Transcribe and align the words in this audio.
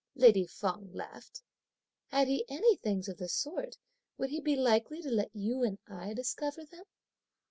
lady 0.15 0.47
Feng 0.47 0.91
laughed, 0.93 1.43
"had 2.07 2.27
he 2.27 2.43
any 2.49 2.75
things 2.77 3.07
of 3.07 3.17
the 3.17 3.29
sort, 3.29 3.77
would 4.17 4.31
he 4.31 4.39
be 4.41 4.55
likely 4.55 4.99
to 4.99 5.11
let 5.11 5.29
you 5.31 5.61
and 5.61 5.77
I 5.87 6.15
discover 6.15 6.65
them!" 6.65 6.85